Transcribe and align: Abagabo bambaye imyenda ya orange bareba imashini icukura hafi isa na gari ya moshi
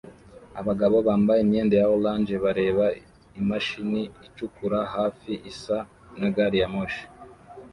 Abagabo 0.59 0.97
bambaye 1.07 1.39
imyenda 1.41 1.75
ya 1.81 1.87
orange 1.97 2.33
bareba 2.43 2.85
imashini 3.39 4.01
icukura 4.27 4.79
hafi 4.95 5.31
isa 5.51 5.77
na 6.19 6.27
gari 6.35 6.57
ya 6.61 6.67
moshi 6.73 7.03